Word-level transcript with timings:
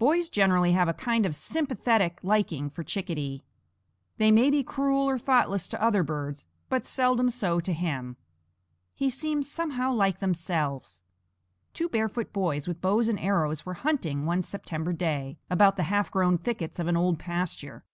Boys 0.00 0.30
generally 0.30 0.72
have 0.72 0.88
a 0.88 0.92
kind 0.92 1.24
of 1.24 1.32
sympathetic 1.32 2.18
liking 2.24 2.68
for 2.68 2.82
Chickadee. 2.82 3.44
They 4.16 4.32
may 4.32 4.50
be 4.50 4.64
cruel 4.64 5.08
or 5.08 5.16
thoughtless 5.16 5.68
to 5.68 5.80
other 5.80 6.02
birds, 6.02 6.46
but 6.68 6.84
seldom 6.84 7.30
so 7.30 7.60
to 7.60 7.72
him. 7.72 8.16
He 8.96 9.08
seems 9.08 9.48
somehow 9.48 9.92
like 9.92 10.18
themselves. 10.18 11.04
Two 11.72 11.88
barefoot 11.88 12.32
boys 12.32 12.66
with 12.66 12.80
bows 12.80 13.06
and 13.08 13.20
arrows 13.20 13.64
were 13.64 13.74
hunting, 13.74 14.26
one 14.26 14.42
September 14.42 14.92
day, 14.92 15.38
about 15.48 15.76
the 15.76 15.84
half 15.84 16.10
grown 16.10 16.36
thickets 16.36 16.80
of 16.80 16.88
an 16.88 16.96
old 16.96 17.20
pasture. 17.20 17.84